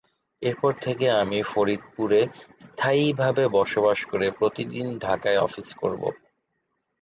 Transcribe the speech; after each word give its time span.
এরপর 0.41 0.71
থেকে 0.81 1.05
আমি 1.21 1.39
ফরিদপুরে 1.45 2.21
স্থায়ীভাবে 2.61 3.43
বসবাস 3.57 3.99
করে 4.05 4.27
প্রতিদিন 4.39 4.85
ঢাকায় 5.01 5.39
অফিস 5.39 5.67
করব। 5.81 6.01